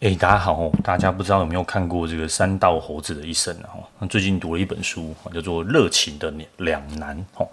[0.00, 4.06] 哎，大家好，大家不知道有没有看过这个三道猴子的一生啊？
[4.06, 7.48] 最近读了一本书，叫做《热情的两难》哦。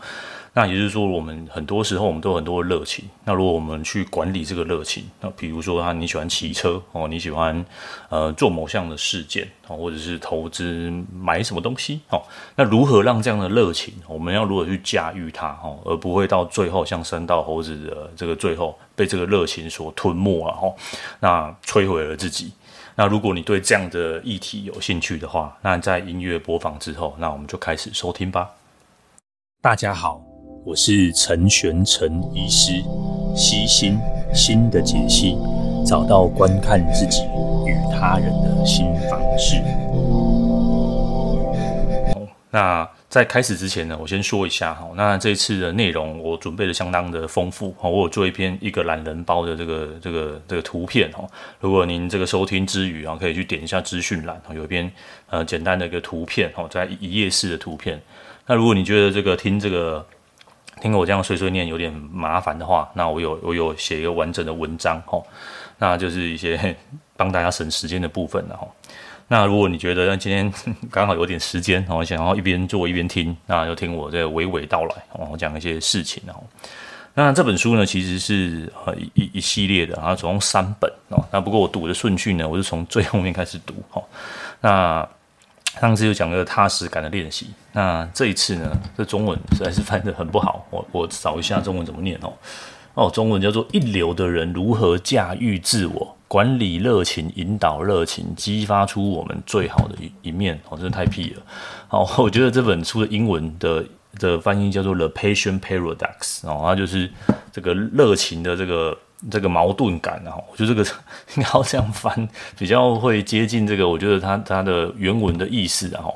[0.57, 3.03] 那也就是说，我们很多时候我们都有很多热情。
[3.25, 7.65] 那如果我们去管理这个热情，那比如说，啊你喜欢骑车哦，你喜欢
[8.07, 12.23] 呃做某项的事件哦，或者是投资买什么东西哦，
[12.55, 20.73] 那如何让这样的热情，我们要如何去驾驭它哦，而不会到最后像山道猴子的这个最后被这个热情所吞没了哈，
[21.19, 22.53] 那摧毁了自己。
[22.95, 28.51] 那如果你对这样的议题有兴趣的话，那在音乐播放之后，那我们就开始收听吧。
[29.61, 30.34] 大家好。
[30.65, 32.81] 我是陈玄陈医师，
[33.35, 33.99] 悉心
[34.33, 35.37] 心的解析，
[35.85, 37.21] 找到观看自己
[37.67, 39.61] 与他人的新方式。
[42.49, 51.23] 那在开始之前呢，我先说一下哈，那这次的内容我准备的相当的丰富哈，我有做一篇一个懒人包的这个这个这个图片哈。
[51.59, 54.91] 如果您这个收听之余啊，可以去点一下资讯栏，有一篇
[55.29, 58.01] 呃简单的一个图片哈，在一页式的图片。
[58.47, 60.03] 那如果你觉得这个听这个。
[60.81, 65.25] 听我这样碎碎念有点麻烦的话，那我有我有写一个完整的文章吼，
[65.79, 66.75] 那就是一些
[67.17, 68.71] 帮大家省时间的部分了吼。
[69.27, 70.53] 那如果你觉得今天
[70.91, 76.35] 刚好有点时间，我想要一边做一边听，那就听我这娓娓道来，我讲一些事情哦。
[77.15, 81.25] 那这本书呢，其实是呃一一系列的，然后总共三本哦。
[81.31, 84.03] 那不过我读的顺序呢，我是从最后面开始读哈。
[84.61, 85.07] 那
[85.79, 92.33] 上次又讲个踏实感的练习，那这一次呢，这中文实在是翻得很不好，我我找一下中文怎么念哦。
[92.93, 100.59] 哦，中文叫做一流的人如何驾驭自我，管理热情，引导热情，激发出我们最好的一一面。
[100.69, 101.43] 哦，真的太屁了。
[101.87, 103.83] 好， 我觉得这本书的英文的
[104.17, 107.11] 的翻译叫做 The Passion Paradox，哦，它就是
[107.51, 108.97] 这个热情的这个。
[109.31, 110.83] 这个矛盾感，然后我觉得这个
[111.35, 112.27] 应该要这样翻，
[112.57, 113.87] 比较会接近这个。
[113.87, 116.13] 我觉得它它的原文的意思，然后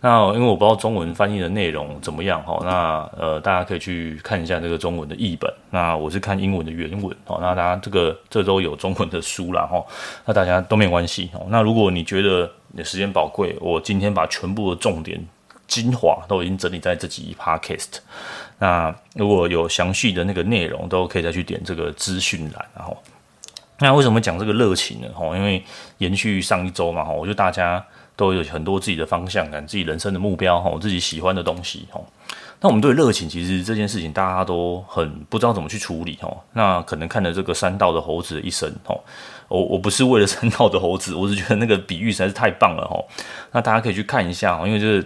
[0.00, 5.52] 那因为我不知道中文翻译的内容怎么样哈，那呃大家可以去看一下这个中文的译本。
[5.70, 9.84] 那我是看英文的原文哦，那大家这个这周有中文的书了哈，
[10.26, 11.46] 那大家都没关系哦。
[11.48, 15.24] 那如果你觉得你的时间宝贵，我今天把全部的重点。
[15.68, 17.96] 精华都已经整理在这几 podcast，
[18.62, 22.64] 那如果有详细的那个内容，都可以再去点这个资讯栏。
[22.76, 22.96] 然后，
[23.80, 25.08] 那为什么讲这个热情呢？
[25.12, 25.60] 吼，因为
[25.98, 27.84] 延续上一周嘛，吼，我觉得大家
[28.14, 32.06] 都有很多自己的方向感，自己人生的目标，吼，自己喜欢的东西，吼。
[32.60, 36.40] 那我们对热情，其实这件事情大家都很不知道怎么去处理，吼。
[36.52, 39.02] 那可能看了这个山道的猴子的一生，吼，
[39.48, 43.08] 我我不是为了山道的猴子，我是觉得那个比喻实在是太棒了，吼。
[43.50, 45.04] 那大家可以去看一下，因为就是。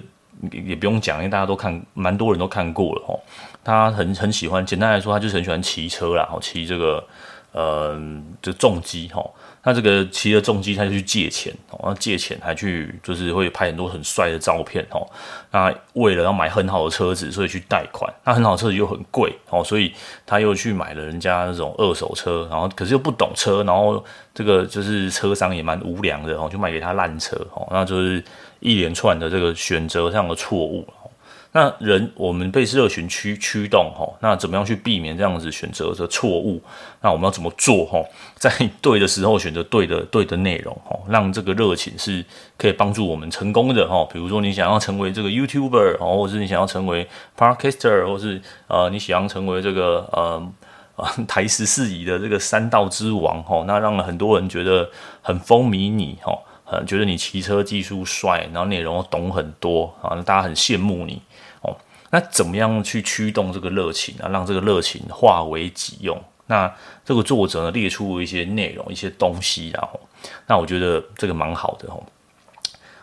[0.53, 3.19] 也不用讲，因为大家都看，蛮多人都看过了吼。
[3.66, 7.04] 他很很喜欢，简单来说，他就是很喜欢骑车啦，吼，骑这个
[7.50, 8.00] 呃，
[8.41, 9.28] 这重机哦。
[9.65, 15.04] 那这个骑着重机，他就去借钱哦，那借钱还去就是会拍很多很帅的照片哦。
[15.50, 18.09] 那为了要买很好的车子，所以去贷款。
[18.22, 19.93] 那很好的车子又很贵哦，所以
[20.25, 28.22] 他又去买了人家那种二手车，然后可是又不懂车，然后这个就是车商也蛮无良的哦，就卖给他烂车哦，那就是
[28.60, 30.87] 一连串的这个选择上的错误。
[31.53, 36.61] 那人我们被热情驱驱动哈，那怎么样去避免这样子选择的错误？
[37.01, 37.99] 那我们要怎么做哈？
[38.37, 38.51] 在
[38.83, 42.23] 对的时候选择对的对的内容哈，让这个热情是
[42.59, 44.07] 可以帮助我们成功的哈。
[44.12, 47.09] 比如说你想要成为这个 YouTuber 哦，或是你想要成为
[47.39, 50.53] Podcaster，或是呃你想要成为这个呃
[50.97, 54.91] 啊 台十四乙的这个山道之王哈，那让很多人觉得
[55.23, 61.23] 很风靡你哈，呃觉得你骑车技术帅，然后内容懂很多啊，大家很羡慕你。
[62.11, 64.28] 那怎么样去驱动这个热情啊？
[64.28, 66.22] 让这个热情化为己用？
[66.47, 66.72] 那
[67.05, 69.99] 这个作者呢，列出一些内容、一些东西，然后，
[70.47, 72.06] 那我觉得这个蛮好的吼。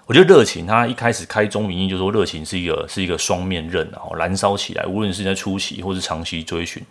[0.06, 6.81] 我觉得热情，它一开始开宗明义就说，热情是一个是一个双面刃，然后燃烧起来，无论是在初期或是长期追寻，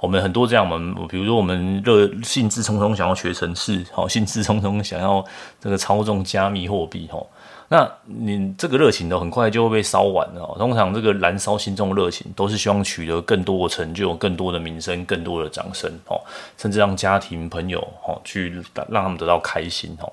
[0.00, 5.24] 我们很多这样，我们比如说我们热兴致冲冲想要学程式，好，兴致冲冲想要
[5.60, 7.30] 这个操纵加密货币，吼。
[7.72, 10.54] 那你这个热情都很快就会被烧完了。
[10.58, 16.20] 通常这个燃烧心中的热情，都是希望取得更多的成就、更多的名声、更多的掌声哦，
[16.58, 20.12] 甚至让家庭朋友哦去让他们得到开心哦。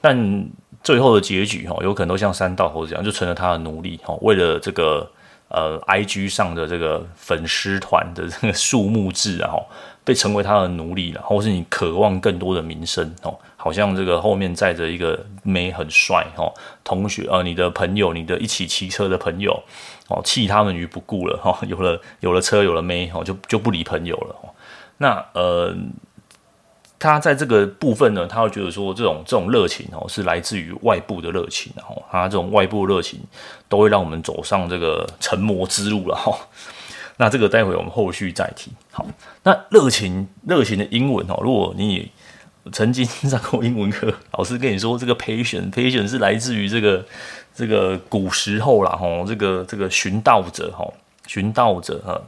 [0.00, 0.44] 但
[0.82, 4.18] 最后的结局哦，有可能都像三道猴子一样，就成了他的奴隶哦。
[4.22, 5.08] 为了这个
[5.50, 9.52] 呃，IG 上的这个粉丝团的这个数目字啊，
[10.04, 13.36] 被成为他的奴隶了，或是你渴望更多的名声哦。
[13.56, 16.50] 好像这个后面载着一个妹很帅哦，
[16.82, 19.62] 同学呃，你的朋友，你的一起骑车的朋友
[20.08, 24.48] 哦，弃他们于不顾了哈，有了有了车有了妹哦，就就不理朋友了哦。
[24.96, 25.74] 那呃，
[27.00, 33.18] 他在这个部分呢，他会觉得说这种这种热情哦，是来自于外部的热情，然后他这种外部热情
[33.70, 36.38] 都会让我们走上这个成魔之路了哈。
[37.16, 38.70] 那这个待会我们后续再提。
[38.92, 39.06] 好，
[39.42, 42.10] 那热情热情的英文哦，如果你
[42.72, 47.04] 曾经上过英文课，老师跟你说这个 patient patient 是来自于这个
[47.54, 50.92] 这个古时候啦吼，这个这个寻道者吼，
[51.26, 52.20] 寻道者哈，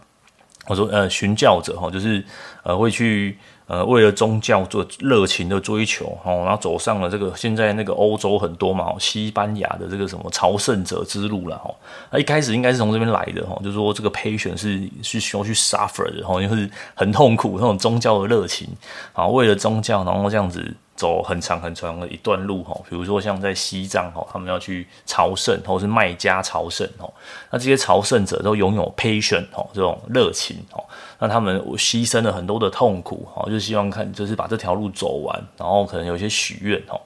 [0.66, 2.24] 我说呃寻教者哈，就是
[2.62, 3.36] 呃会去。
[3.68, 11.70] 呃，为了宗教做热情的追求，哦，然后走上了这个现在那个欧洲很多嘛，西班牙的这个什么朝圣者之路了，哈。
[12.10, 18.68] 那一开始应该是从这边来的，哈，就是说这个 patient 是是需要去 suffer 的，哈，就是很痛苦那种宗教的热情，
[19.14, 20.74] 啊，为了宗教，然后这样子。
[21.02, 27.12] 走很长很长的一段路哈，比如说像在西藏哈，他们要去朝圣或是卖家朝圣哈，
[27.50, 29.44] 那这些朝圣者都拥有 patient，
[29.74, 30.80] 这种热情哈，
[31.18, 36.96] 那他们牺牲了很多的痛苦哈，就希望看就是把这条路走完，然后可能有一些许愿哈，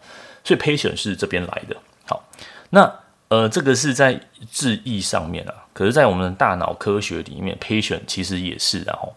[0.44, 1.74] 所以 patience 是这边来的。
[2.04, 2.22] 好，
[2.68, 2.92] 那
[3.28, 4.20] 呃这个是在
[4.50, 9.14] 字义上面啊，可是在我们的大脑科学里面，patient 其实也是然后。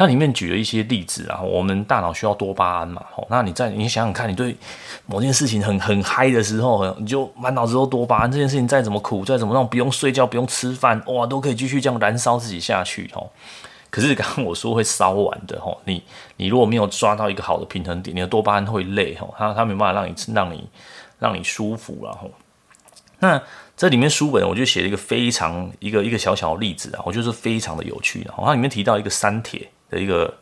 [0.00, 4.56] 它里面举了一些例子，然后我们大脑需要多巴胺嘛，吼，那你在你想想看，你对
[5.04, 13.30] 某件事情很很嗨的时候，你就满脑子都多巴胺，这件事情再怎么苦，再怎么让不用睡觉、不用吃饭，哇，都可以继续这样燃烧自己下去，吼。
[13.90, 16.02] 可是刚刚我说会烧完的，吼，你
[16.38, 20.66] 你如果没有抓到一个好的平衡点，你的多巴胺会累，吼，它它没办法让你让你
[21.18, 22.30] 让你舒服，然后
[23.18, 23.42] 那
[23.76, 29.68] 这里面书本我就写了一个非常一个一个小小的例子啊，我觉得非常的有趣，然后它里面提到一个三铁。
[29.90, 30.32] 的一个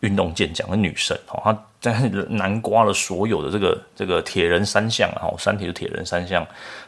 [0.00, 1.92] 运动健将的女神哦，她在
[2.28, 6.44] 南瓜了所有的这个这个铁人三项啊，三铁的铁人三项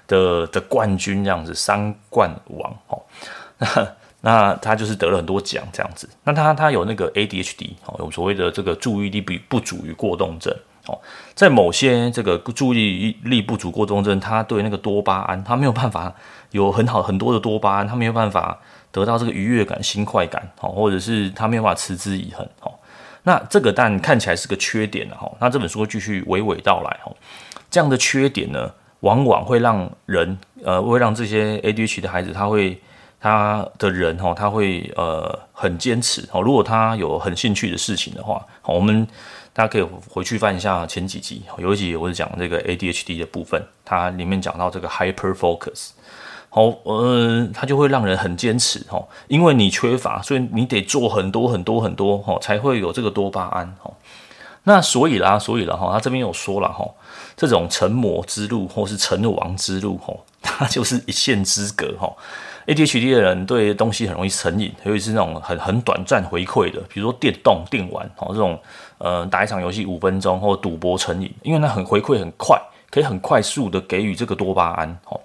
[0.06, 3.00] 的的冠军这样子，三冠王哦，
[3.58, 3.88] 那
[4.20, 6.08] 那她就是得了很多奖这样子。
[6.24, 10.52] 那她她有那个 ADHD 哦，有所谓的这个注意力不不足于过动症
[10.86, 10.98] 哦，
[11.34, 16.12] 在某些这个注意力不足过动症，她对那个多巴胺，她没有办法
[16.50, 18.58] 有很好很多的多巴胺，她没有办法。
[18.90, 22.72] 得到这个愉悦感、新快感，哦，或者是他没有办法持之以恒，哦，
[23.22, 27.12] 那这个但看起来是个缺点，哈，那这本书继续娓娓道来，哈，
[27.70, 32.80] 这样的缺点呢，往往会让人，呃，会让这些 ADHD 的孩子，他会，
[33.20, 39.06] 他的人，哈，他会，呃，很坚持，哦，如果他有很兴趣的事情的话，好，我们
[39.52, 45.90] 大家可以回去翻一下前几集，有一集我是讲这个 ADHD 的部分，它里面讲到这个 hyper focus。
[46.50, 53.90] 好，呃，它就会让人很坚持，哈，因为你缺乏，所以你得做很多很多很多，哈，才会有这个多巴胺，哈。
[54.64, 56.86] 那所以啦，所以啦，哈，他这边有说了，哈，
[57.36, 62.10] 这种成魔之路或是成王之路，哈， 它就是一线之隔，哈。
[62.66, 68.60] ADHD 的人对东西很容易成瘾，尤其是那种很很短暂回馈的，比如说电动、电玩，哈，这种，
[68.98, 72.60] 呃，打一场游戏五分钟或赌博成瘾，因为它很回馈很快，
[72.90, 75.18] 可以很快速的给予这个多巴胺，哈。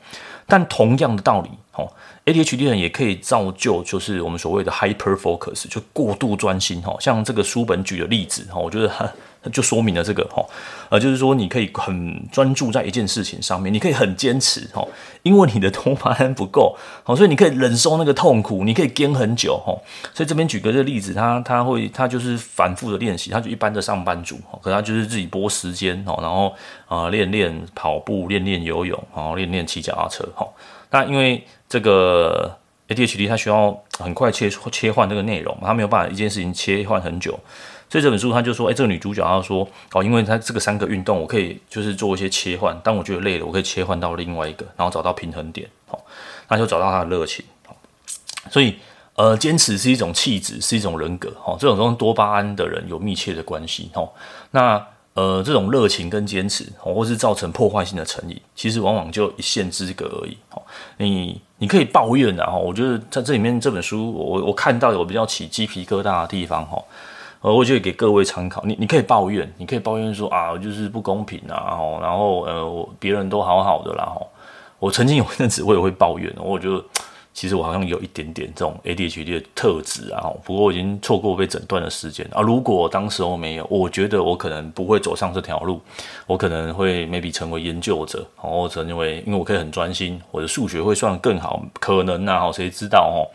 [0.47, 1.91] 但同样的道理，哦
[2.25, 9.13] ，ADHD 人也可以造就，就是我们所谓的 hyper focus，就过度专心，哈，像这个书本举的例子，哈，我觉得。
[9.51, 10.45] 就说明了这个哈，
[10.89, 14.85] 呃，就是说你可以很专注在一件事情上面，你可以很坚持哈，
[15.23, 19.75] 因为你的多巴胺不够，好，所以你可以忍受那个痛苦，你可以撑很久哈。
[20.13, 26.53] 所以这边举个这个例子，他他会他就是反复的练习，他就一般的上班族，可他就是自己拨时间哈，然后
[26.87, 30.47] 啊练练跑步，练练游泳，然后练练骑脚踏车哈。
[30.91, 32.55] 那因为这个
[32.87, 37.39] ADHD 它需要很快切切换这个内容，他没有办法一件事情切换很久。
[37.93, 45.99] 所以这本书他就说，哎，这个女主角她说，哦，因为她这个三个运动，我可以就是做一些切换，当我觉得累了，我可以切换到另外一个，然后找到平衡点，哦，
[46.47, 47.75] 那就找到她的热情，哦，
[48.49, 48.77] 所以，
[49.13, 54.09] 呃，坚持是一种气质，是一种人格，哦，这种跟多巴胺的人有密切的关系，哦，
[54.49, 54.83] 那，
[55.13, 60.59] 呃，这种热情跟坚持，哦，或是造成破坏性的成瘾，其实往往就一线之隔而已，哦，
[60.97, 66.83] 你你可以抱怨的，哈，我觉得在这里面这本书，我我看到有比较起鸡皮疙瘩的地方，哈。
[67.43, 74.25] 呃，我就给各位参考，你你可以抱怨，你可以抱怨说啊，就是不公平啊，然后呃，别人都好好的啦，吼，
[74.79, 76.81] 我曾经有一阵子我也会抱怨，我觉得
[77.33, 85.81] 其实我好像有一点点这种 ADHD 的特质啊，不过我已经错过被诊断的时间啊，如果当时我没有，我觉得我可能不会走上这条路，
[86.25, 93.27] 我可能会 maybe 成为研究者，然后成为，因为我可以很专心，我的数学会算得更好，可能啊，谁知道哦，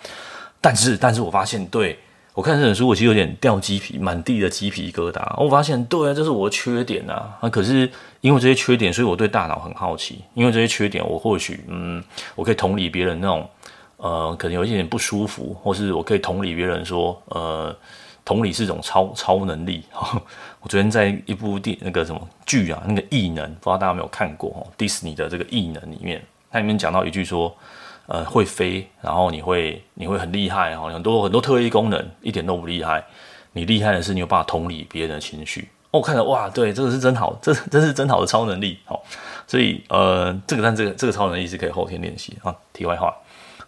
[0.62, 1.98] 但是但是我发现对。
[2.38, 5.20] 我看这本书，我其实有点掉鸡皮，满地的鸡皮疙瘩。
[5.42, 7.36] 我发现，对啊，这是我的缺点啊。
[7.40, 7.90] 啊，可是
[8.20, 10.20] 因为这些缺点，所以我对大脑很好奇。
[10.34, 12.00] 因为这些缺点，我或许，嗯，
[12.36, 13.50] 我可以同理别人那种，
[13.96, 17.76] 呃，可能有一点点不舒服，或是我可以同理别人说，呃，
[18.24, 19.82] 同理是一种超超能力。
[20.62, 24.62] 我昨天在一部电那个什么剧啊，那个异能，不知道大家有没有看过哦？
[24.78, 27.52] 迪士尼的这个异能里面，它里面讲到一句说，
[28.08, 33.04] 呃，会飞，然后你会你会很厉害哈，很多很多特异功能一点都不厉害，
[33.52, 35.68] 你厉害的是你有办法同理别人的情绪。
[35.90, 39.02] 我、看了哇，对，这个是真好，这真是真好的超能力，好，
[39.46, 42.54] 所以呃，这个但这个这个超能力是可以后天练习啊。
[42.72, 43.14] 题外话，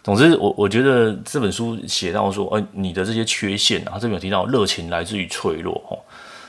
[0.03, 5.97] 总之我我觉得这本书写到说，呃，你的这些缺陷啊，这边有提到热情来自于脆弱，哦，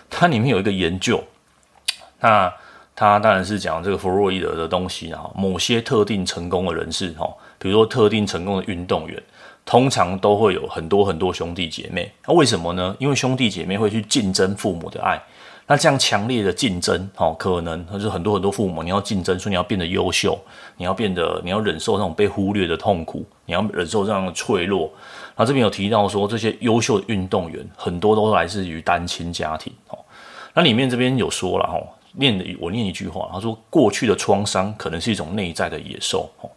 [0.09, 1.23] 它里面有一个研究，
[2.21, 2.51] 那
[2.95, 7.27] 它当然是讲这个弗洛伊德的东西啊，某些特定成功的人士，哈，
[7.63, 9.23] 比如说特定成功的运动员，
[9.65, 12.97] 通常都会有很多很多兄弟姐妹，那为什么呢？
[12.99, 15.23] 因为兄弟姐妹会去竞争父母的爱。
[15.65, 20.37] 那这样强烈的竞争，哦，可能就是很多很多父母，你要竞争，说你要变得优秀，
[20.77, 24.91] 你要变得，你要忍受那种被忽略的痛苦，你要忍受这样的脆弱。
[25.37, 29.99] 那这边有提到说，这些优秀的运动员很多都来自于单亲家庭，哦。
[30.53, 36.51] 那里面这边有说了，哦，念的我念一句话，他说过去的创伤可能是一种内在的野兽，哦，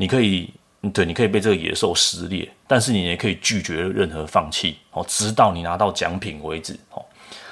[0.00, 0.48] 你可以，
[0.94, 7.04] 对，你可以被这个野兽撕裂，但是你也可以拒绝任何放弃，哦，直到你拿到奖品为止，哦。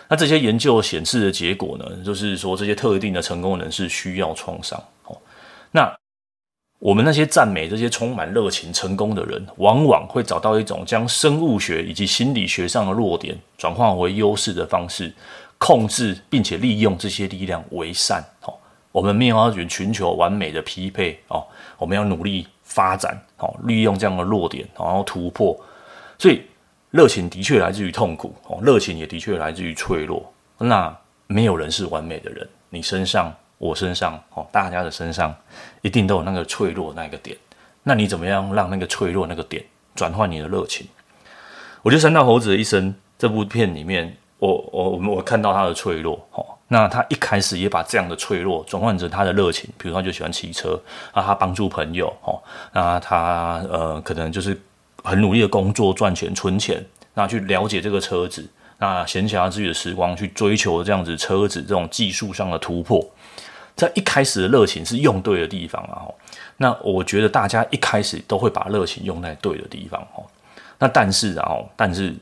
[0.09, 4.81] 那这些研究显示的结果呢，就是说这些特定的成功人士需要创伤。
[5.07, 5.19] 哦，
[5.73, 5.93] 那
[6.79, 15.13] 我们那些赞美这些充满热情成功的人，往往会找到一种将生物学以及心理学上的弱点转化为优势的方式，
[15.59, 18.25] 控制并且利用这些力量为善。
[18.43, 18.55] 哦，
[18.93, 21.19] 我们没有要寻求完美的匹配。
[21.27, 21.45] 哦，
[21.79, 23.17] 我们要努力发展。
[23.39, 25.59] 哦，利用这样的弱点，然后突破。
[26.19, 26.43] 所以。
[26.93, 30.33] 热情的确来自于痛苦哦，热情也的确来自于脆弱。
[30.57, 35.35] 那没有人是完美的人，你身上、我身上哦，大家的身上
[35.83, 37.37] 一定都有那个脆弱那个点。
[37.83, 39.63] 那你怎么样让那个脆弱那个点
[39.95, 40.87] 转换你的热情？
[41.83, 50.81] 我觉得《三道猴子的一生》这部片里面，我我我我看到他的脆弱哦，那他一开始也把这样的脆弱转换成他的热情，比如他就喜欢骑车
[51.13, 52.43] 啊，他帮助朋友哦，
[52.73, 54.61] 那他呃可能就是。
[55.05, 58.45] 很努力的工作赚钱存钱，那去了解这个车子，
[58.79, 63.09] 那闲暇之余的时光去追求这样子车子这种技术上的突破，
[63.77, 66.11] 在一开始的热情是用对的地方啊。
[66.57, 70.25] 那我觉得大家一开始都会把热情用在对的地方哦。
[70.81, 72.13] 那但是啊，但是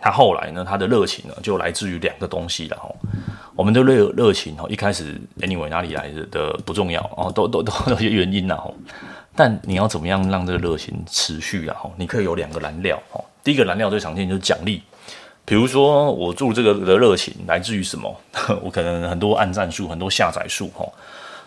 [0.00, 2.88] 他后来呢，他的热情呢就来自于两个东西了哦。
[3.54, 8.74] 我们的热热情哦，一开始 anyway 哪里来的的不重要哦，都都都有些原因呐哦。
[9.34, 11.76] 但你要怎么样让这个热情持续啊？
[11.96, 13.24] 你可以有两个燃料哦。
[13.42, 14.82] 第一个燃料最常见就是奖励，
[15.44, 18.14] 比如说我做这个的热情来自于什么？
[18.62, 20.86] 我可能很多按赞数，很多下载数哈。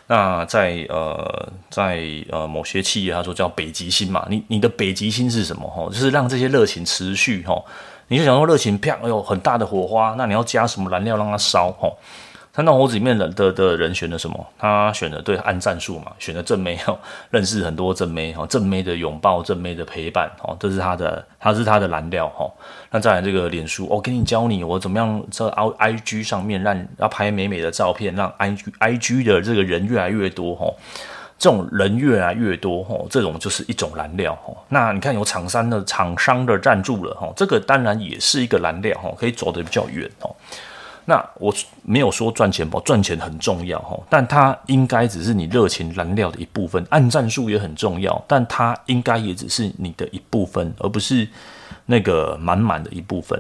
[0.08, 4.26] 那在呃在呃某些企业，他说叫北极星嘛。
[4.30, 5.68] 你你的北极星是什么？
[5.68, 7.60] 哈，就是让这些热情持续哈。
[8.08, 11.92] 你就想说热情啪，哎呦很大的火花，那你要加什么燃料让它烧哈？
[12.56, 14.48] 山道猴子里面的的的人选了什么？
[14.58, 16.98] 他选的对按战术嘛，选的正妹哦，
[17.30, 22.50] 认识很多正妹哈，正妹的拥抱，正妹的陪伴哦，这是他的，他是他的燃料哈。
[22.92, 25.46] 那再来这个脸书，我给你教你我怎么样在
[25.78, 30.74] I G 上面让要拍美美的照片，让 I I G 的这个人越来越多哈，
[31.38, 34.54] 这种人越来越多哈，这种就是一种燃料哈。
[34.70, 40.36] 那你看有厂商的厂商的赞助了哈，这个当然也是一个燃料哈，可以走得比较远哦。
[41.08, 46.84] 那我没有说赚钱不赚钱很重要哈，但它应该只是你热情燃料的一部分。
[46.90, 51.28] 按赞数也很重要，但它应该也只是你的一部分，而不是
[51.86, 53.40] 那个满满的一部分。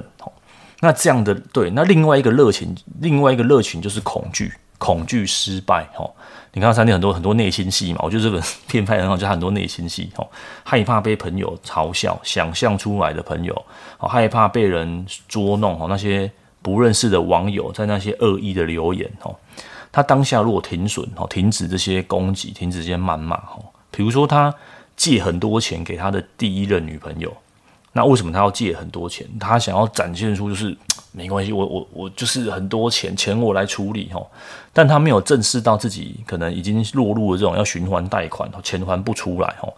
[0.81, 6.07] 那这样的对，那另外一个热情，另外一个热情就是恐惧，恐惧失败哈。
[6.55, 10.27] 你看三天很多很多内心戏嘛，我觉得这本 片拍很好，就很多内心戏哦，
[10.63, 13.53] 害怕被朋友嘲笑，想象出来的朋友
[13.99, 16.31] 哦，害怕被人捉弄哦那些。
[16.61, 19.35] 不认识的网友在那些恶意的留言哦，
[19.91, 24.51] 他当下如果停损哦，停止这些攻击，停止这些谩骂哦，比如说他
[24.95, 27.31] 借很多钱给他的第一任女朋友，
[27.91, 29.27] 那为什么他要借很多钱？
[29.39, 30.75] 他想要展现出就是
[31.15, 34.27] 没关系，我我我就是很多钱，钱我来处理哦，
[34.73, 39.73] 但他没有正视到自己可能已经落入了这种要循环贷款，钱还不出来哦。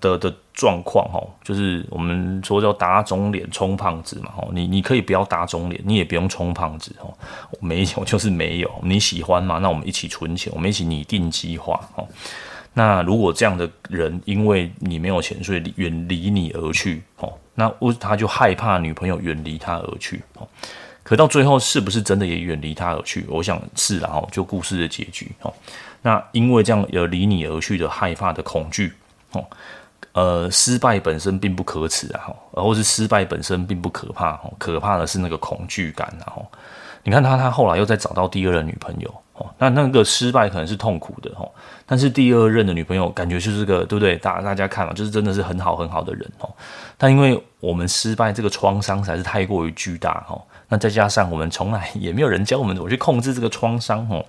[0.00, 7.14] 的的状况哦，就是我们说叫打肿脸充胖子嘛哦，你你可以不要打肿脸，你也不用充胖子哦，
[7.60, 9.58] 没有就是没有，你喜欢吗？
[9.62, 12.06] 那我们一起存钱，我们一起拟定计划哦。
[12.78, 17.68] 那如果这样的人因为你没有钱，所以远离你而去哦，那
[17.98, 20.46] 他就害怕女朋友远离他而去哦。
[21.02, 23.26] 可到最后是不是真的也远离他而去？
[23.28, 25.52] 我想是，然后就故事的结局哦。
[26.02, 28.92] 那因为这样有离你而去的害怕的恐惧
[29.32, 29.44] 哦。
[30.12, 36.46] 呃，失败本身并不可耻啊，哈，或是失败本身并不可怕，哦可怕的是那个恐惧感，然后
[37.02, 39.12] 你看他，他后来又再找到第二任女朋友，
[39.58, 41.50] 那那个失败可能是痛苦的，哦，
[41.86, 44.16] 但是第二任的女朋友感觉就是个，对不对？
[44.16, 46.50] 大大家看嘛，就是真的是很好很好的人，哦，
[46.96, 54.24] 但因为我们失败这个创伤实在是太过于巨大，哦，那再加上我们从来也没有人教我们怎么去控制这个创伤，哦，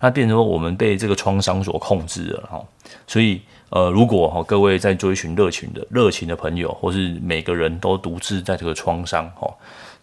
[0.00, 2.66] 那变成说我们被这个创伤所控制了，哦，
[3.06, 3.42] 所以。
[3.70, 9.48] 呃，如果哈各位在追寻热情的热情的朋友，或是每个人都独自在这个创伤哈，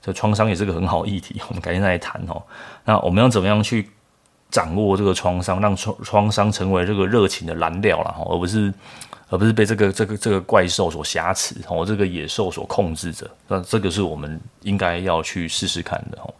[0.01, 2.41] 这创伤也是个很好议题，我们改天再来谈哦。
[2.85, 3.89] 那我们要怎么样去
[4.49, 8.73] 掌握这个创伤，让创创伤成为这个热情的燃料了哈，而不是
[9.29, 13.29] 而不是被这个这个这个怪兽所挟持哦，这个野兽所控制着。
[13.47, 16.33] 那这个是我们应该要去试试看的哈。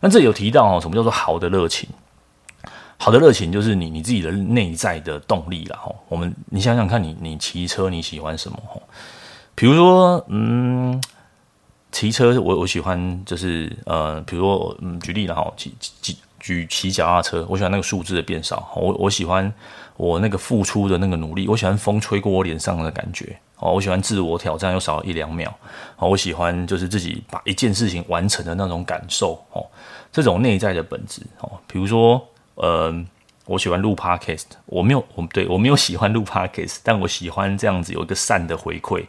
[0.00, 1.88] 那这有提到哈，什么叫做好的热情？
[2.96, 5.78] 好的热情就是你你自己的内在的动力啦。
[5.82, 8.58] 吼，我们你想想看你你骑车你喜欢什么？
[8.66, 8.82] 吼，
[9.54, 11.02] 比如说嗯，
[11.92, 18.70] 骑车我我喜欢就是呃，比如说嗯，举例了哈，骑骑举骑脚踏车，我喜欢那个数字的变少。
[18.76, 19.50] 我我喜欢
[19.96, 23.34] 我那个付出的那个努力，我喜欢风吹过我脸上的感觉。
[23.56, 25.48] 哦，我喜欢自我挑战又少了一两秒。
[25.96, 29.42] 哦，我喜欢就是自己把一件事情完成的那种感受。
[29.52, 29.64] 哦，
[30.12, 31.22] 这种内在的本质。
[31.40, 32.22] 哦，比如说。
[32.56, 32.94] 呃，
[33.46, 39.04] 我喜欢录 podcast，我没有，我对我没有喜欢录 podcast，但我喜欢这样子有一个善的回馈。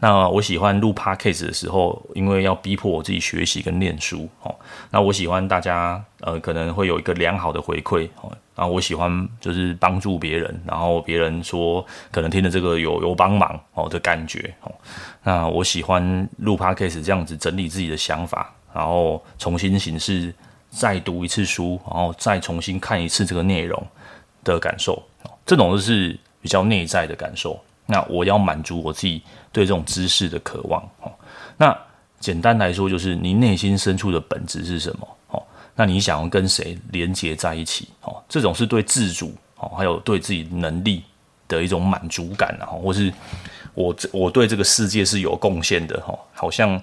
[0.00, 4.54] 那我喜欢录 podcast 的时候，因为要逼迫我自己学习跟念书哦。
[4.90, 8.32] 那我喜欢大家呃可能会有一个良好的回馈哦。
[8.56, 14.72] 然后我喜欢就是帮助别人，然后别人说可能听的这个有有帮忙哦的感觉哦。
[15.22, 20.34] 那我喜欢录 podcast 这样子整理自己的想法，然后重新形式。
[20.72, 23.84] 再读一次书，然后再重新看一次这个内容
[24.44, 25.02] 的感受，
[25.44, 27.60] 这种就是比较内在的感受。
[27.86, 29.20] 那我要满足我自己
[29.52, 30.82] 对这种知识的渴望。
[31.00, 31.12] 哦
[31.56, 31.76] 那
[32.18, 35.08] 简单来说，就是你内心深处的本质是什么？
[35.28, 35.42] 哦，
[35.74, 37.88] 那你想要跟谁连接在一起？
[38.02, 41.02] 哦，这种是对自主哦，还有对自己能力
[41.48, 43.12] 的一种满足感，然后或是
[43.74, 46.00] 我我对这个世界是有贡献的。
[46.00, 46.80] 哈，好像。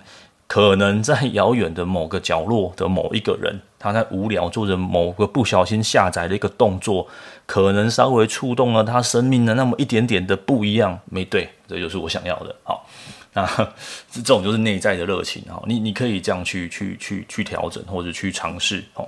[0.49, 7.05] 可能在遥远的某个角落的某一个人，他在无聊做着某个不小心下载的一个动作，
[7.47, 12.55] 可能稍微触动了他生命的那么一点点的不一样，没对，这就是我想要的。
[12.63, 12.85] 好，
[13.33, 13.47] 那
[14.11, 15.41] 这种就是内在的热情。
[15.49, 18.83] 好，你你可以这样去去去去调整或者去尝试。
[18.95, 19.07] 哦，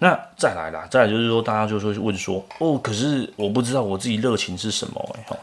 [0.00, 5.36] 那再来啦，再来就是说，大家就说问说，哦，可是我不知道我自己热情是什么诶。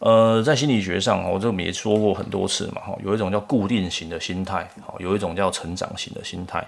[0.00, 6.66] 呃，在心理学上，我这个也说过很多次嘛，哈，有一种叫固定型的心态，好，有一种叫成长型的心态。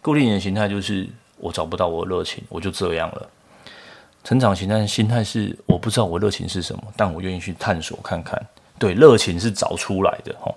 [0.00, 3.28] 固定型的心态就是我找不到我的热情，我就这样了。
[4.24, 8.40] 成长型但心态是我不知道我热情是什么，但我愿意去探索看看。
[8.78, 10.54] 对，热情是找出来的，哈，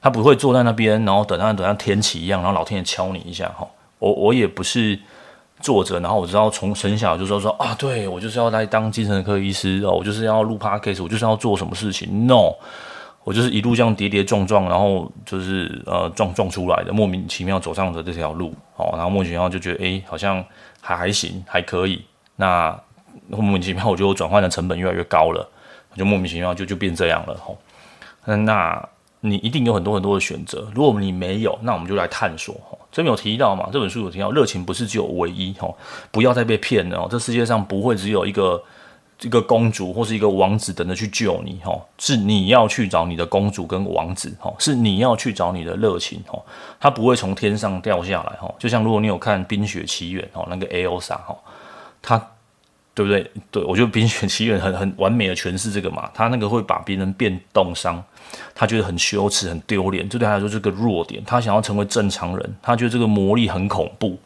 [0.00, 3.66] 他不会坐在那边，然后等他等他天启一样，然后老天爷敲你一下，哈，
[3.98, 4.98] 我我也不是。
[5.58, 12.26] 作者，然后我知道从从小就说说啊，对我就是要来当精神科医师哦，我就是要录 podcast，我就是要做什么事情。
[12.26, 12.52] No，
[13.24, 20.44] 我就是一路这样跌跌撞撞，然后就是呃撞撞出来的，莫名其妙走上的这条路哦，然后莫名其妙就觉得哎，好像
[20.82, 22.04] 还还行，还可以。
[22.36, 22.78] 那
[23.28, 25.48] 莫名其妙，我觉得我转换的成本越来越高了，
[25.96, 27.58] 就莫名其妙就就变这样了吼。
[28.24, 28.88] 那那。
[29.20, 32.54] 你一定有很多很多的选择，如果你没有，那我们就来探索。
[32.92, 33.68] 这边有提到嘛？
[33.72, 35.68] 这本书有提到，热情不是只有唯一哈，
[36.12, 37.08] 不要再被骗了哦。
[37.10, 38.62] 这世界上不会只有一个
[39.22, 46.40] 一个公主或是一个王子等着去救你哈，是你要去找你的公主跟王子哈，是你要去找你的热情哈，
[46.78, 48.54] 它不会从天上掉下来哈。
[48.60, 51.36] 就像如果你有看《冰雪奇缘》哦，那个艾欧莎哈，
[52.00, 52.30] 它。
[52.96, 53.30] 对不对？
[53.50, 56.10] 对，我觉得《冰雪奇缘》很很完美的诠释这个嘛。
[56.14, 58.02] 他那个会把别人变冻伤，
[58.54, 61.22] 他觉得很羞耻、很丢脸，这对他来说是个弱点。
[61.26, 64.18] 他想要成为正常人，他觉得这个魔力很恐怖，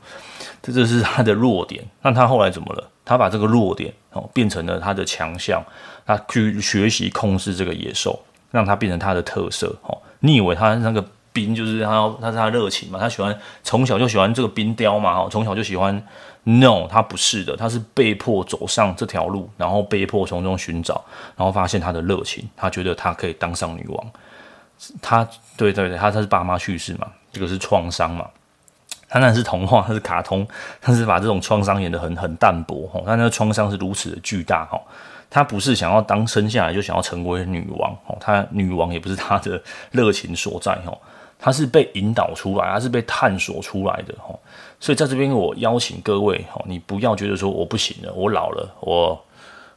[0.62, 1.84] 这就是他的弱点。
[2.02, 2.88] 那他后来怎么了？
[3.04, 5.60] 他把这个弱点哦变成了他的强项，
[6.06, 8.16] 他去学习控制这个野兽，
[8.52, 9.76] 让他变成他的特色。
[9.82, 13.00] 哦，你以为他那个冰就是他，他是他热情嘛？
[13.00, 15.18] 他喜欢从小就喜欢这个冰雕嘛？
[15.18, 16.00] 哦，从小就喜欢。
[16.44, 21.04] No，他不是的，他是被迫走上这条路，然后被迫从中寻找，
[21.36, 24.06] 然后发现他的热情，他觉得他可以当上女王。
[25.02, 25.22] 他，
[25.56, 28.26] 对对对，他他是爸妈去世嘛，这个是创伤嘛。
[29.06, 30.46] 他那是童话，他是卡通，
[30.80, 33.02] 他是把这种创伤演得很很淡薄哈。
[33.04, 34.80] 他那个创伤是如此的巨大哈，
[35.28, 40.96] 他不是想要当生下来就想要成为女王哦，他女王也不是他的热情所在哈。
[41.40, 44.38] 它是被引导出来，它是被探索出来的哈，
[44.78, 49.24] 所以在这边我邀请各位哈，你不要觉得说我不行了，我老了，我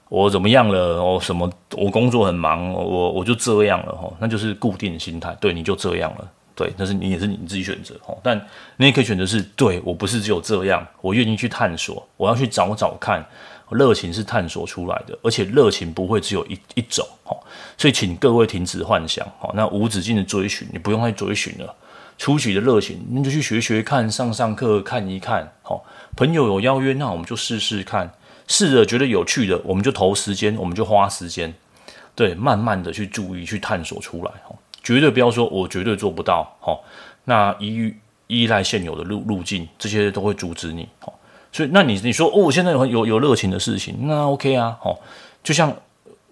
[0.09, 1.01] 我怎么样了？
[1.01, 1.49] 我什么？
[1.77, 5.35] 我工作很忙，我我就这样了哈，那就是固定心态。
[5.39, 8.13] 对，你就这样了，对，但是你也是你自己选择哈。
[8.21, 8.39] 但
[8.77, 13.25] 你也可以选择是，对，我不是只有这样，我愿意去探索，我要去找找看。
[13.69, 17.35] 热情是探索出来的，而且热情不会只有一一种哈。
[17.77, 21.75] 所以请各位停止幻想哈，那无止境的追寻，你不用再追寻了。
[22.17, 25.51] 初级的热情，你就去学学看，上上课看一看。
[25.63, 25.83] 好，
[26.15, 28.13] 朋友有邀约，那我们就试试看。
[28.47, 31.51] 试着觉得有趣的，我们就投时间，我们就花时间，
[32.13, 36.77] 对，慢慢的去注意，去探索出来，哈，绝对不要说我绝对做不到，哈，
[37.23, 37.93] 那依
[38.27, 41.11] 依赖现有的路路径，这些都会阻止你，哈，
[41.53, 44.93] 所以那你你说哦，现在有有有热情的事情，那 OK 啊，哈，
[45.41, 45.73] 就像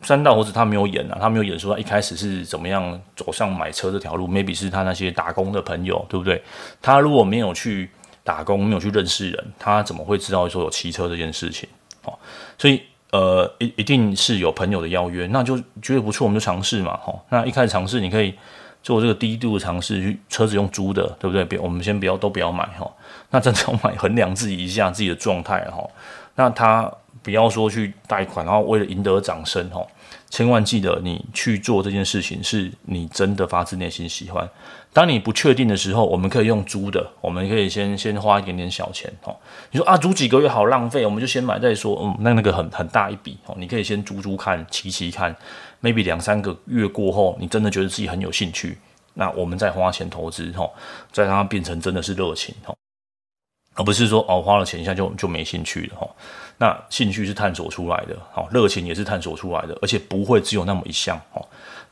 [0.02, 6.44] 三道猴子他没有演啊，他没有演说他一开始是怎么样走上买车这条路，maybe 是他那些打工的朋友，对不对？
[6.82, 7.90] 他如果没有去
[8.24, 11.70] 打工，没有去认识人，他怎么会知道说有骑车这件事情？
[12.04, 12.18] 哦，
[12.58, 12.82] 所以
[13.12, 17.14] 呃，一一定是有朋友的邀约，那就觉得不错，我们就尝试嘛，哈。
[17.30, 18.34] 那一开始尝试，你可以
[18.84, 21.46] 做这个低度尝试，去车子用租的，对不对？
[21.46, 22.90] 别，我们先不要都不要买，哈。
[23.30, 25.88] 那真的要买，衡量自己一下自己的状态，哈。
[26.36, 26.92] 那他
[27.22, 29.86] 不要说去贷款，然后为了赢得掌声，哈。
[30.30, 34.50] 千万记得，你去做这件事情，是你真的发自内心喜欢。
[34.94, 39.36] 当你不确定的时候，我们可以用租的，我们可以先先花一点点小钱哦。
[39.72, 42.00] 你说啊，租几个月好浪费，我们就先买再说。
[42.02, 45.36] 嗯，那那个很很大一笔哦，你可以先租租看，骑骑看
[45.82, 48.78] ，maybe 两三个月过后，你真的觉得自己很有兴趣，
[49.14, 50.72] 那我们再花钱投资哦，
[51.12, 52.76] 再让它变成真的是热情哦，
[53.76, 56.10] 而不是说哦花了钱一下就就没兴趣了哈。
[56.58, 61.46] 那兴趣是探索出来的，好，热情也是探索出来的，而且不会只有那么一项哦。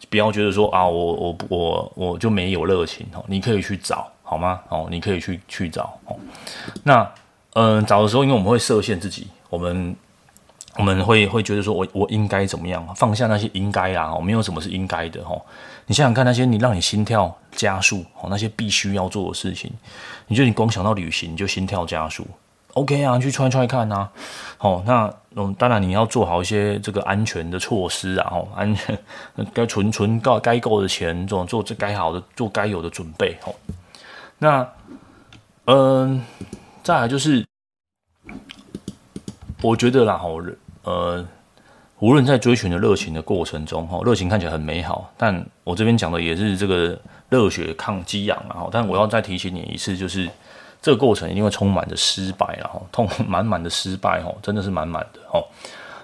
[0.10, 4.62] 不要觉得说啊，我我我我就没有热情哦，你可以去找好吗？
[4.70, 6.16] 哦，你可以去去找哦。
[6.84, 7.12] 那
[7.54, 9.94] 嗯、找的时候，因为我们会设限自己，我们
[10.80, 12.84] 我们会会觉得说我我应该怎么样？
[12.96, 15.40] 放下那些应该啊，没有什么是应该的哦。
[15.86, 19.70] 你想想看，那些你让你心跳加速哦，那些必须要做的事情，
[20.28, 22.26] 你觉得你光想到旅行你就心跳加速
[22.76, 24.12] ？OK 啊，去踹踹看呐、啊。
[24.58, 28.30] 好、哦，那嗯，当然你要做好一些这个安全的措施啊。
[28.32, 28.98] 哦，安全
[29.54, 33.38] 该存存够该够的钱，做做这该好的，做该有的准备。
[33.46, 33.54] 哦，
[34.38, 34.66] 那
[35.66, 36.24] 嗯，
[36.84, 37.46] 再来就是，
[39.62, 40.42] 我觉得啦，哦，
[40.90, 41.26] 呃，
[42.00, 46.98] 无论在追寻的热情的过程中，哈，热情看起来很美好，但我这边讲的也是这个
[47.30, 48.68] 热血抗激昂啊。
[48.72, 50.30] 但我要再提醒你一次，就是。
[50.82, 55.44] 这个过程一定会充满着失败，然后痛满满的失败，哦，真的是满满的，哦。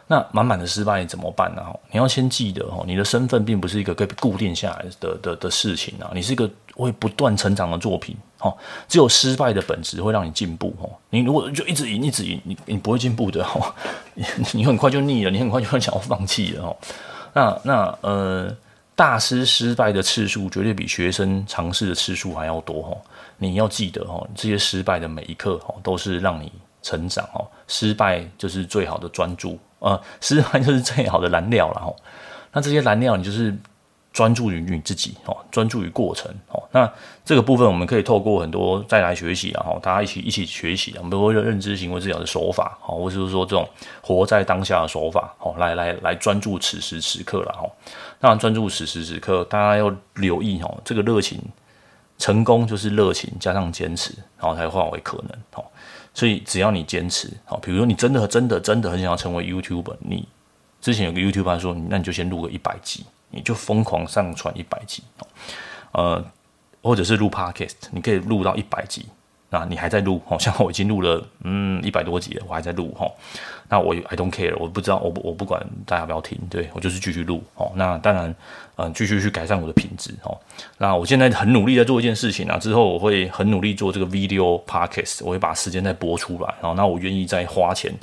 [0.08, 1.64] 那满满的失败你怎么办呢？
[1.92, 8.56] 你要先记得，哦，你的身份并不是一个被固定下来的的的事情啊，你是一个会不断成长的作品，哦。
[8.88, 10.90] 只有失败的本质会让你进步，哦。
[11.10, 13.74] 你如果就一直赢，一直赢，你你不会进步的，哦。
[14.14, 16.78] 你你很快就腻了，你很快就会想要放弃了，哦。
[17.34, 18.56] 那那呃，
[18.96, 22.98] 大师失败的次数绝对比学生尝试的次数还要多，哦。
[23.38, 27.46] 你要记得哦，这些失败的每一刻哦，都是让你成长哦。
[27.68, 31.96] 失败就是最好的专注，呃，失败就是最好的燃料了哦。
[32.54, 33.54] 那这些燃料，你就是
[34.16, 36.64] 专注于你自己哦，专注于过程哦。
[36.72, 36.90] 那
[37.26, 43.68] 这个部分，我们可以透过很多再来学习啊，大家一起一起学习，我们会认知行为治疗的手法哦，或者是说这种
[44.02, 47.70] 活在当下的手法哦，来来来专注此时此刻了哦。
[48.22, 51.40] 那，专注此时此刻，大家要留意哦，这个热情。
[52.18, 55.32] 成功就是热情加上坚持，然后才化为可能。
[55.56, 55.66] 哦，
[56.14, 60.26] 所以只要你坚持，好，比如说你真的、真的、真的很想要成为 YouTuber，你
[60.80, 63.04] 之前有个 YouTuber 说，那你就先录个一百集，
[63.36, 65.04] 你就疯狂上传一百集，
[65.92, 66.24] 呃，
[66.82, 69.06] 或者是录 Podcast，你可以录到一百集。
[69.52, 73.10] 那你还在录，好像我已经录了，嗯，一百多集了，我还在录，哈。
[73.70, 77.72] 那我 I don't care，我不知道，我我不管大家不要听，对，我就是继续录，哦。
[77.76, 78.36] 那当然，
[78.76, 80.38] 嗯，继续去改善我的品质，哦。
[80.80, 87.94] 那我现在很努力在做一件事情啊，之后我会很努力做这个 video podcast，我会把时间再播出来，然后那我愿意再花钱，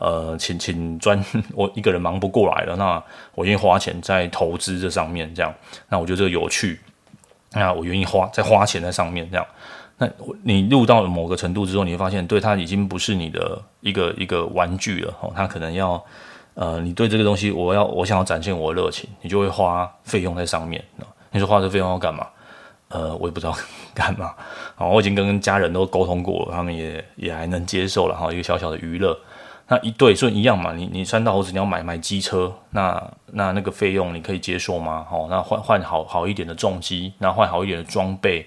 [0.00, 1.22] 呃，请请专
[1.54, 3.02] 我一个人忙不过来了，那
[3.34, 5.54] 我愿意花钱在投资这上面，这样，
[5.90, 6.80] 那我觉得这个有趣，
[7.52, 9.46] 那我愿意花再花钱在上面，这样。
[9.98, 10.08] 那
[10.42, 16.02] 你录到了某个程度之后，你会发现，对它已经不是你的一个一个玩具了哦，它可能要，
[16.54, 20.82] 呃，你对这个东西，我要我想要展现我的热情，你就会花费用在上面。
[21.30, 22.26] 你说花这费用要干嘛？
[22.88, 23.54] 呃，我也不知道
[23.92, 24.32] 干嘛。
[24.76, 29.14] 好，我已经跟家人都沟通过，他们也也还能接受了哈，一个小小的娱乐。
[29.72, 35.06] 那一对，所以一样嘛，你你三道猴子你要买买机车，那那那个费用你可以接受吗？
[35.08, 38.44] 哦，那换换好好一点的重机，那换好一点的装备。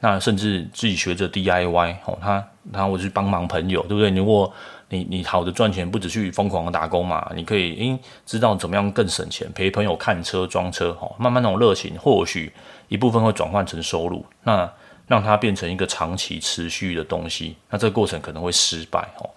[0.00, 4.10] 那甚至自己学着 DIY 哦，他他我去帮忙朋友，对不对？
[4.10, 4.52] 如果
[4.88, 12.52] 你你好的赚钱不只去疯狂的打工嘛，你可以因知道怎么样更省钱，陪朋友看车装车哈，慢慢那种热情或许
[12.88, 14.68] 一部分会转换成收入，那
[15.06, 19.30] 让它变成一个长期持续的东西，那这个过程可能会失败哦。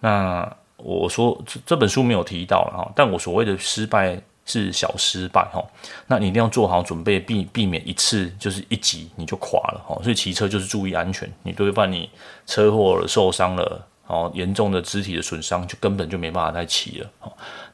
[0.00, 4.20] 那我说这这本书没有提到了哈，但我所谓的失败。
[4.46, 5.64] 是小失败哈，
[6.08, 9.96] 那你一定要做好准备，避避免一次就是一击你就垮了哈。
[10.02, 12.10] 所以骑车就是注意安全，你对半你
[12.46, 17.10] 车祸了受伤了哦，严重的肢体的损伤就根本就没办法再骑了。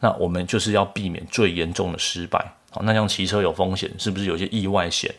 [0.01, 2.45] 那我们就是要避免最严重的失败。
[2.83, 5.15] 那像骑车有风险，是不是有些意外险？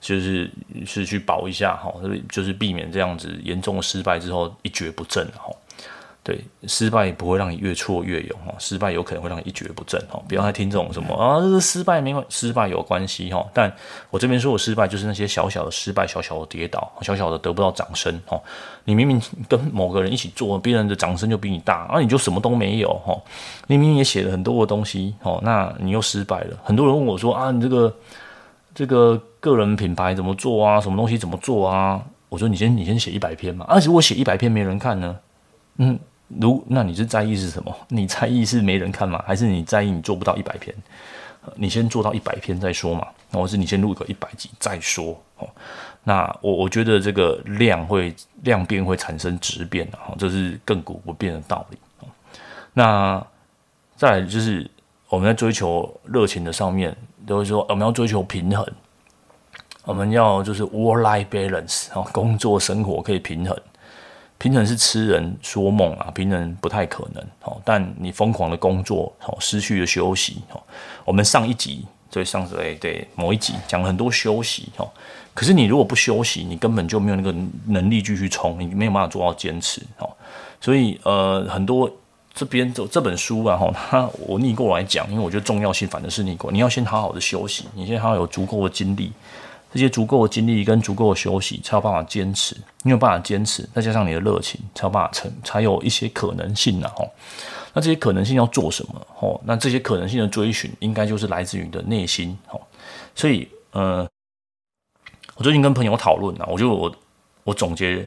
[0.00, 0.50] 就是
[0.84, 1.94] 是去保一下哈，
[2.28, 5.50] 就是避免这样子严重的失败之后一蹶不振哈。
[6.24, 10.18] 对，失败不会让你越挫越勇哈，失败有可能会让你一蹶不振哈。
[10.26, 13.46] 不要再听这种什么啊，这个失败没关，失败有关系哈。
[13.52, 13.70] 但
[14.08, 18.40] 我这边说的失败，就是那些小小的失败，小小的跌倒，小小的得不到掌声哈。
[18.84, 23.14] 你明明跟某个人一起做，别人的掌声就比你大，那你就什么都没有哈。
[23.66, 26.56] 你明明也写了很多的东西哦，那你又失败了。
[26.64, 27.94] 很多人问我说啊，你这个
[28.74, 30.80] 这个个人品牌怎么做啊？
[30.80, 32.02] 什么东西怎么做啊？
[32.30, 33.66] 我说你先你先写一百篇嘛。
[33.68, 35.18] 而且我写一百篇没人看呢，
[35.76, 35.98] 嗯。
[36.28, 37.74] 如那你是在意是什么？
[37.88, 39.22] 你在意是没人看吗？
[39.26, 40.74] 还是你在意你做不到一百篇？
[41.56, 45.20] 你先做到一百篇再说嘛，或是你先录个一百集再说。
[45.36, 45.46] 哦，
[46.02, 51.78] 那我我觉得这个量会量变会产生质变的哈，这是亘古不变的道理。
[52.72, 53.24] 那
[53.94, 54.68] 再来就是
[55.10, 58.66] 我们在追求热情的上面，都会说我们要追求平衡，
[59.84, 63.54] 我们要就是 work-life balance 啊，工作生活可以平衡。
[64.44, 67.24] 平常是痴人说梦啊，平常不太可能。
[67.64, 70.42] 但你疯狂的工作，失去了休息。
[71.02, 74.70] 我们上一集对上次对某一集讲了很多休息。
[75.32, 77.34] 可是你如果不休息，你根本就没有那个
[77.68, 79.80] 能力继续冲，你没有办法做到坚持。
[80.60, 81.90] 所以呃，很多
[82.34, 89.10] 这边这这本书啊，哈，我逆过来讲，因为我觉得重要性反正是逆过，你要先好好的休息，你先好好有足够的精力。
[89.74, 92.56] 这些足够的精力跟足够的休息，才有办法坚持。
[92.84, 96.88] 你有办法坚持，再加上你的热情，才有办法成，才有一些可能性呢。
[96.94, 97.10] 吼，
[97.72, 99.04] 那这些可能性要做什么？
[99.16, 102.38] 吼，那这些可能性的追寻，应该就是来自于你的内心。
[102.46, 102.64] 吼，
[103.16, 104.08] 所以，呃，
[105.34, 106.94] 我最近跟朋友讨论啊，我就我
[107.42, 108.06] 我总结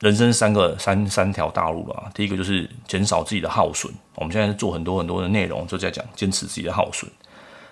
[0.00, 2.10] 人生三个三三条大路吧。
[2.12, 3.90] 第一个就是减少自己的耗损。
[4.16, 7.10] 我们现在做很多很多的内容，就在讲坚持自己的耗损。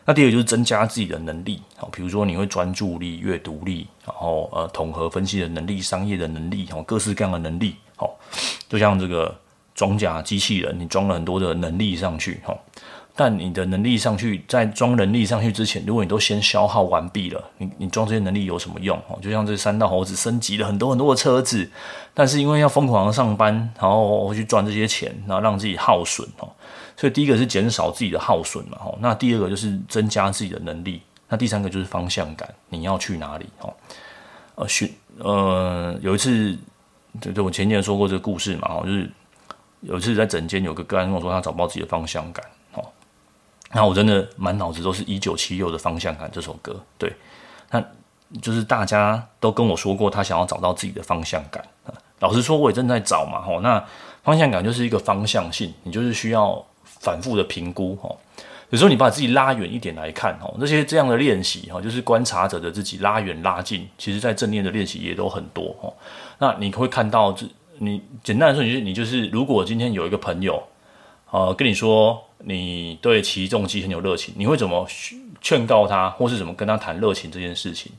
[0.06, 8.18] 那第二个就是增加自己的能力，好，比如说你会专注力、阅读力，然后呃统合分析的能力、商业的能力，好各式各样的能力，好，
[8.68, 9.38] 就像这个
[9.74, 12.56] 装甲机器人，你装了很多的能力上去，哈，
[13.20, 18.96] 但你的能力上去，在装能力上去之前，如果你都先消耗完毕了，你你装这些能力有什么用？
[19.08, 21.70] 哦，就像这三道猴子升级了很多很多的车子，
[22.14, 26.48] 但是因为要疯狂的上班，然后去赚这些钱，然后让自己耗损，哦。
[26.96, 28.98] 所以第一个是减少自己的耗损嘛，吼。
[29.02, 31.02] 那第二个就是增加自己的能力。
[31.28, 33.70] 那第三个就是方向感，你要去哪里，哦。
[34.54, 36.56] 呃，寻，呃，有一次，
[37.20, 39.10] 就就我前年说过这个故事嘛，哦，就是
[39.82, 42.42] 有一次在诊间有个个案跟我说他找不到自己的方向感，
[43.72, 47.12] 那我真的满脑子都是一九七六的方向感这首歌，对。
[47.70, 47.82] 那
[48.40, 51.64] 就是大家都跟我说过他想要找到自己的方向感。
[52.20, 53.60] 老实说，我也正在找嘛，吼。
[53.60, 53.84] 那
[54.22, 56.64] 方向感就是一个方向性，你就是需要。
[56.98, 58.14] 反复的评估哈，
[58.68, 65.90] 有时候你把自己拉远一点来看哈，那些这样的练习哈，就是观察者的自己拉远拉近，其实在正念的练习也都很多哈。
[66.38, 67.46] 那你会看到，这
[67.78, 70.62] 你简单来说，你就是你就是，如果今天有一个朋友，
[71.30, 74.86] 呃，跟你说你对骑重机很有热情，你会怎么
[75.40, 77.92] 劝告他，或是怎么跟他谈热情这件事情？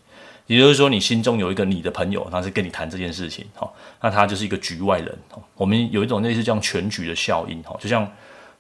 [0.48, 5.18] 也就是说，你心中有一个你的朋友，他是跟你谈这件事情哈，那他就是一个局外人。
[5.56, 8.10] 我们有一种类似这样全局的效应哈，就像。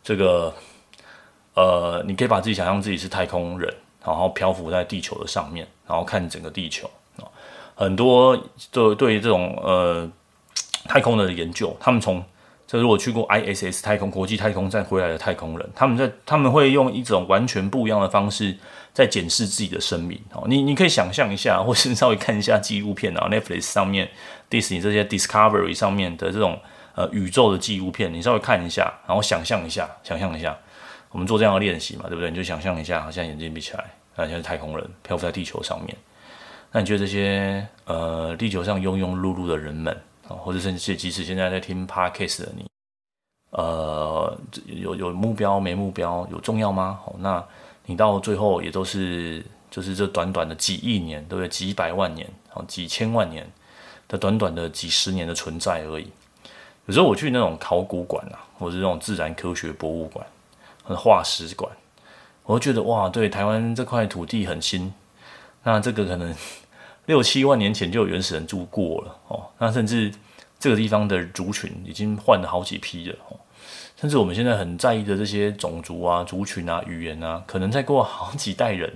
[0.03, 0.51] 这个，
[1.53, 3.71] 呃，你可以把自己想象自己是太空人，
[4.03, 6.89] 然后漂浮在地球的上面，然后看整个地球。
[7.75, 8.35] 很多
[8.71, 10.11] 对对于这种呃
[10.85, 12.25] 太空的研究，他们从
[12.71, 18.55] 这如果去过 ISS 太空国际太空站回来的太空人，他们在他们会用一种完全不一样的方式
[18.93, 20.17] 在检视自己的生命。
[20.31, 24.09] 哦，你你可以想象一下，或是稍微看一下纪录片啊，Netflix 上面、
[24.49, 26.57] Disney 这些 Discovery 上面的这种。
[26.93, 30.57] 呃，宇宙的纪录片，你稍微看一下，然后想象一下，想象一下，
[31.11, 32.29] 我们做这样的练习嘛，对不对？
[32.29, 33.79] 你就想象一下，好像眼睛闭起来，
[34.17, 35.95] 啊，现在是太空人漂浮在地球上面。
[36.73, 39.97] 那你觉得这些呃，地球上庸庸碌碌的人们
[40.31, 42.65] 或者甚至即使现在在听 Podcast 的你，
[43.51, 46.99] 呃，有有目标没目标有重要吗？
[47.03, 47.43] 好，那
[47.85, 51.47] 你到最后也都是就是这短短的几亿年，对不对？
[51.47, 53.49] 几百万年，好，几千万年
[54.07, 56.07] 的短短的几十年的存在而已。
[56.87, 60.25] 有时候我去那种考古馆啊，或者是那种自然科学博物馆、
[60.97, 61.71] 化石馆，
[62.43, 64.91] 我会觉得哇，对台湾这块土地很新。
[65.63, 66.35] 那这个可能
[67.05, 69.43] 六七万年前就有原始人住过了哦。
[69.57, 70.11] 那甚至
[70.59, 73.37] 这个地方的族群已经换了好几批了哦。
[73.97, 78.91] 甚至我们现在很在意的这些种族啊、族群啊、语言啊，可能再过好几代人，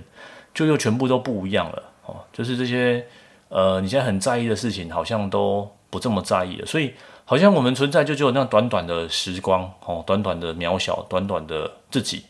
[0.54, 2.16] 就又全部都不一样了哦。
[2.32, 3.06] 就是这些
[3.48, 6.66] 呃，你现在很在意的事情，好像都不这么在意了。
[6.66, 6.92] 所以，
[7.24, 12.24] 好像我们存在就只有那短短的时光哦，短短的渺小，短短的自己。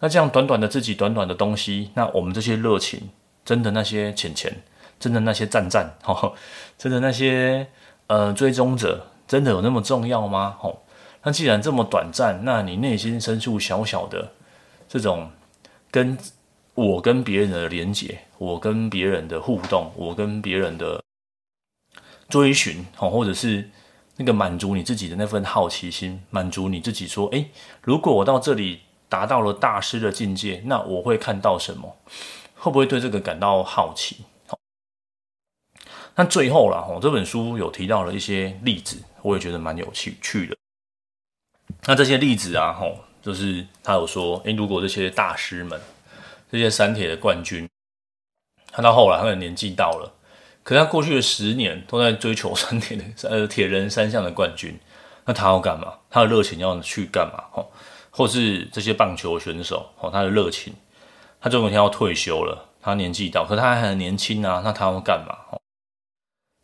[0.00, 3.10] 那这样短短的自己，短短的东西，那我们这些热情。
[3.42, 4.54] 真的那些浅浅，
[5.00, 6.36] 真的那些赞赞， 吼，
[6.78, 7.66] 真的那些
[8.06, 10.54] 呃追踪者，真的有那么重要吗？
[10.60, 10.82] 吼，
[11.22, 14.32] 那既然这么短暂，那你内心深处小小的
[14.88, 15.30] 这种
[15.90, 16.16] 跟
[16.74, 21.02] 我跟别人的连结，我跟别人的互动，我跟别人的
[22.28, 23.70] 追寻，吼，或者是
[24.16, 27.50] 那个满足你自己的那份好奇心，满足你自己说，诶，
[27.82, 31.96] 如果我到这里达到了大师的境界，那我会看到什么？
[32.56, 34.24] 会不会对这个感到好奇？
[36.20, 40.54] 那最后啦，这本书有提到了一些例子，我也觉得蛮有趣趣的。
[41.86, 45.80] 那这些例子啊，吼，就是他有说，诶，如果这些大师们，
[46.52, 47.66] 这些三铁的冠军，
[48.70, 50.12] 看到后来他的年纪到了，
[50.62, 54.78] 可是他过去的十年都在追求三铁的 呃铁人三项的冠军，
[55.24, 55.94] 那他要干嘛？
[56.10, 57.44] 他的热情要去干嘛？
[57.50, 57.72] 吼，
[58.10, 60.74] 或是这些棒球选手，吼，他的热情。
[61.40, 65.34] 他总有一天要退休了，他年纪到，可是他还很年轻啊，那他要干嘛？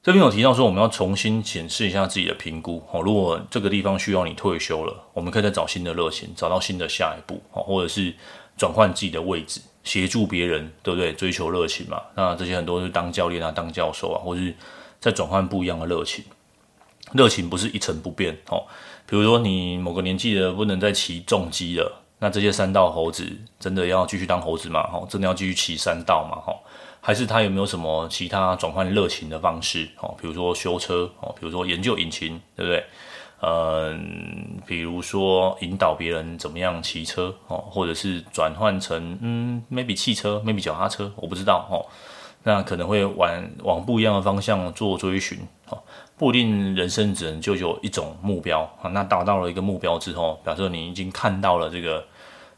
[0.07, 2.81] 这边有提到说，我们要重新检视一下自己的评估。
[2.93, 8.15] 哦，如果这个地方需要你退休了，我们可以再找新的热情，找到新的下一步，哦，或者是
[8.57, 11.13] 转换自己的位置，协助别人，对不对？
[11.13, 12.01] 追求热情嘛。
[12.15, 14.55] 那这些很多是当教练啊，当教授啊，或是
[15.01, 16.25] 再转换不一样的热情。
[17.11, 18.63] 热情不是一成不变哦。
[19.09, 22.05] 比如说你某个年纪的不能再骑重机了。
[22.21, 23.27] 那这些山道猴子
[23.59, 24.89] 真的要继续当猴子吗？
[24.93, 26.41] 哦，真的要继续骑山道吗？
[26.47, 26.55] 哦，
[27.07, 29.89] 还是他有没有什么其他转换热情的方式？
[30.01, 32.85] 哦，比如说修车，哦，比如说研究引擎，对不对？
[33.43, 41.87] 嗯，比如说引导别人怎么样骑车，哦，或者是转换成嗯，maybe 汽车，maybe 脚踏车，我不知道，哦，
[42.43, 43.31] 那可能会往
[43.63, 45.39] 往不一样的方向做追寻，
[45.69, 45.81] 哦。
[46.19, 48.91] 不一定人生只能就有一种目标啊。
[48.91, 52.05] 那达到了一个目标之后，表示你已经看到了这个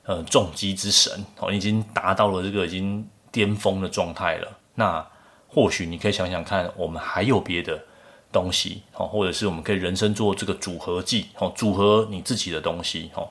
[0.05, 4.59] 呃重机之神哦，你已经达到了这个已经巅峰的状态了。
[4.75, 5.07] 那
[5.49, 7.83] 或许你可以想想看，我们还有别的
[8.31, 13.29] 东西哦，或者是我们可以人生做这个组合技哦，组合你自己的东西哦。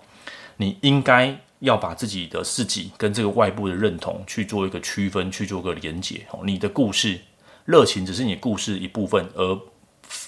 [0.57, 6.39] 你应该要把自己的自己跟这个外部的认同去做一个区分，去做个连结哦。
[6.43, 7.19] 你的故事
[7.65, 9.59] 热情只是你故事一部分，而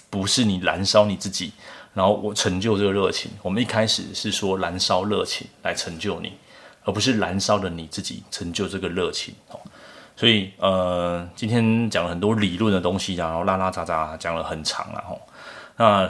[0.10, 1.51] 不是你燃烧你自己，
[1.93, 3.32] 然后我成就这个热情。
[3.41, 6.34] 我们一开始是说燃烧热情来成就你，
[6.83, 9.59] 而不是燃烧了你自己成就这个热情哦。
[10.15, 15.03] 所以呃，今天讲了很多理论的东西，然后拉拉杂杂讲了很长啊。
[15.77, 16.09] 那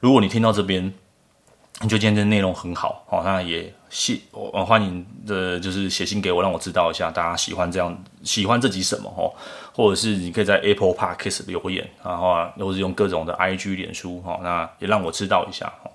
[0.00, 0.84] 如果你听到这边，
[1.80, 9.34] 你觉得今天的内容很好哦，那也谢我欢迎的，就是写信给我，让我知道一下大家喜欢这样，喜欢这集什么哦。
[9.74, 15.90] 或者是你可以在 Apple Podcast 留言，然后啊，或是用各种的 IG 脸书哈，那也让我知道一下哈。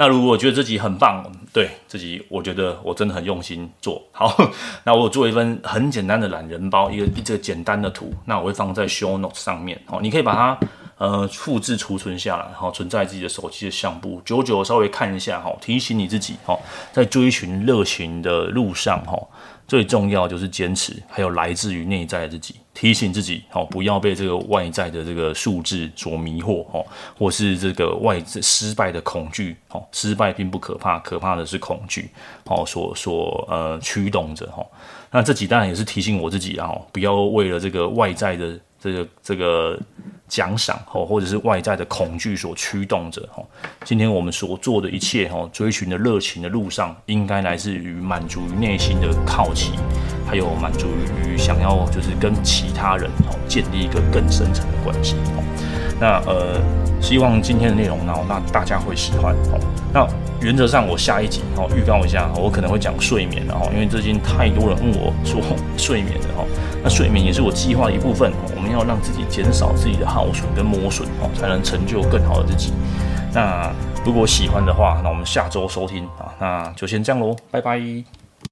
[0.00, 4.02] 那如果我觉得自己很棒，对，自己我觉得我真的很用心做。
[4.12, 4.34] 好，
[4.82, 9.78] 那我做一份很简单的懒人包，一个一个简单的图，那我会放在 Show Notes 上面。
[9.88, 10.58] 哦，你可以把它
[11.00, 16.54] 呃复制储存下来，然后存在自己的手机的相簿，久久稍微看一下哈，提醒你自己哈，
[16.92, 19.18] 在追寻热情的路上哈。
[19.66, 26.84] 最重要就是坚持，还有来自于内在的自己，提醒自己哦，不要被这个外在的这个数字所迷惑哦，
[27.16, 32.10] 或是这个外在失败的恐惧哦，失败并不可怕，可怕的是恐惧
[32.46, 34.66] 哦，所所呃驱动着哈。
[35.12, 39.78] 那这几当然也是提醒我自己啊，不要为了这个外在的这个这个。
[40.30, 43.44] 奖赏哦，或者是外在的恐惧所驱动着哦。
[43.82, 49.72] 今天我们所做的一切哦，追寻的热情的路上，应该来自于满足于内心的好奇，
[50.24, 50.86] 还有满足
[51.26, 55.16] 于想要就是跟其他人哦建立一个更深层的关系。
[56.00, 56.58] 那呃，
[57.00, 59.60] 希望今天的内容呢，那大家会喜欢哦。
[59.92, 60.06] 那
[60.40, 65.40] 原则上我下一集哦，预告一下，我可能会讲睡眠的哦，因为最近太多人问我说
[65.76, 66.46] 睡眠的哦。
[66.82, 72.72] 那睡眠也是我计划的一部分，我们要让自己减少自己的耗损跟磨损哦，才能成就更好的自己。
[73.34, 73.70] 那
[74.04, 78.19] 如果喜欢的话，那我们下周收听啊，那就先这样喽，拜拜。